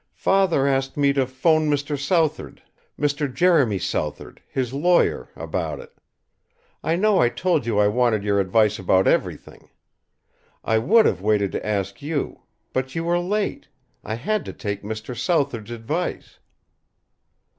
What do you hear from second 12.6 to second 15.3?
But you were late. I had to take Mr.